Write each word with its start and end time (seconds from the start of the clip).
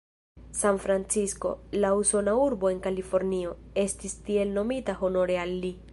Sanfrancisko, 0.59 1.51
la 1.83 1.91
usona 1.99 2.35
urbo 2.45 2.71
en 2.75 2.81
Kalifornio, 2.87 3.53
estis 3.85 4.19
tiel 4.31 4.57
nomita 4.59 5.01
honore 5.03 5.41
al 5.45 5.55
li. 5.67 5.75